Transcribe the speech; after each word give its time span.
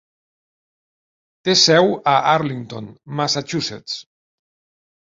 Té 1.49 1.55
seu 1.65 1.91
a 2.15 2.17
Arlington, 2.33 2.89
Massachusetts. 3.21 4.05